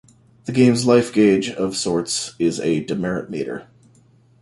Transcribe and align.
The 0.45 0.51
game's 0.51 0.87
life 0.87 1.13
gauge 1.13 1.51
of 1.51 1.75
sorts 1.75 2.33
is 2.39 2.59
a 2.59 2.83
demerit 2.83 3.29
meter. 3.29 3.67